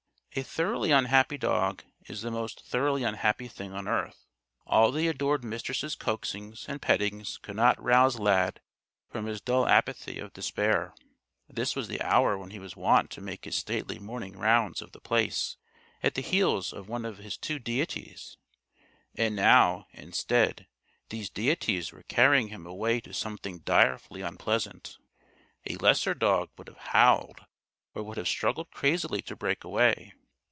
[0.33, 4.27] A thoroughly unhappy dog is the most thoroughly unhappy thing on earth.
[4.65, 8.61] All the adored Mistress' coaxings and pettings could not rouse Lad
[9.09, 10.93] from his dull apathy of despair.
[11.49, 14.93] This was the hour when he was wont to make his stately morning rounds of
[14.93, 15.57] The Place,
[16.01, 18.37] at the heels of one of his two deities.
[19.13, 20.65] And now, instead,
[21.09, 24.97] these deities were carrying him away to something direfully unpleasant.
[25.69, 27.45] A lesser dog would have howled
[27.93, 30.13] or would have struggled crazily to break away.